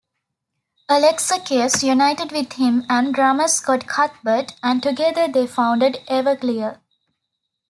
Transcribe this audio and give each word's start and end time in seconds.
Alexakis 0.89 1.83
united 1.83 2.31
with 2.31 2.53
him 2.53 2.85
and 2.89 3.13
drummer 3.13 3.47
Scott 3.47 3.85
Cuthbert, 3.85 4.53
and 4.63 4.81
together 4.81 5.27
they 5.27 5.45
founded 5.45 5.99
Everclear. 6.09 6.79